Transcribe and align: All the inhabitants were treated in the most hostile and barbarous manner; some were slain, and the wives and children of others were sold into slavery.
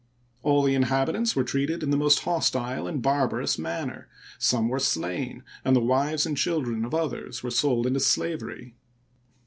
All 0.41 0.63
the 0.63 0.73
inhabitants 0.73 1.35
were 1.35 1.43
treated 1.43 1.83
in 1.83 1.91
the 1.91 1.95
most 1.95 2.21
hostile 2.21 2.87
and 2.87 3.03
barbarous 3.03 3.59
manner; 3.59 4.07
some 4.39 4.67
were 4.67 4.79
slain, 4.79 5.43
and 5.63 5.75
the 5.75 5.79
wives 5.79 6.25
and 6.25 6.35
children 6.35 6.83
of 6.85 6.95
others 6.95 7.43
were 7.43 7.51
sold 7.51 7.85
into 7.85 7.99
slavery. 7.99 8.73